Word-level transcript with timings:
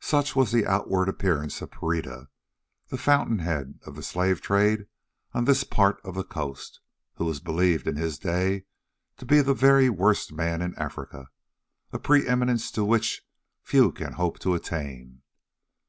Such 0.00 0.34
was 0.34 0.50
the 0.50 0.66
outward 0.66 1.08
appearance 1.08 1.62
of 1.62 1.70
Pereira, 1.70 2.28
the 2.88 2.98
fountain 2.98 3.38
head 3.38 3.78
of 3.86 3.94
the 3.94 4.02
slave 4.02 4.40
trade 4.40 4.88
on 5.34 5.44
this 5.44 5.62
part 5.62 6.00
of 6.02 6.16
the 6.16 6.24
coast, 6.24 6.80
who 7.14 7.26
was 7.26 7.38
believed 7.38 7.86
in 7.86 7.94
his 7.94 8.18
day 8.18 8.64
to 9.18 9.24
be 9.24 9.40
the 9.40 9.54
very 9.54 9.88
worst 9.88 10.32
man 10.32 10.62
in 10.62 10.74
Africa, 10.76 11.28
a 11.92 12.00
pre 12.00 12.26
eminence 12.26 12.72
to 12.72 12.84
which 12.84 13.22
few 13.62 13.92
can 13.92 14.14
hope 14.14 14.40
to 14.40 14.54
attain. 14.56 15.22